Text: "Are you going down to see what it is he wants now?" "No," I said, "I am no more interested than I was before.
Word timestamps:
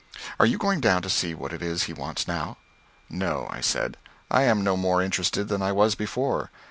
"Are 0.39 0.47
you 0.47 0.57
going 0.57 0.79
down 0.79 1.03
to 1.03 1.11
see 1.11 1.35
what 1.35 1.53
it 1.53 1.61
is 1.61 1.83
he 1.83 1.93
wants 1.93 2.27
now?" 2.27 2.57
"No," 3.07 3.45
I 3.51 3.61
said, 3.61 3.97
"I 4.31 4.41
am 4.45 4.63
no 4.63 4.75
more 4.75 4.99
interested 5.03 5.47
than 5.47 5.61
I 5.61 5.71
was 5.71 5.93
before. 5.93 6.49